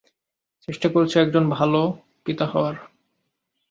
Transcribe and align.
চেষ্টা 0.67 0.87
করছি 0.89 1.15
ভালো 1.19 1.19
একজন 1.25 1.45
পিতা 2.25 2.45
হওয়ার! 2.45 2.75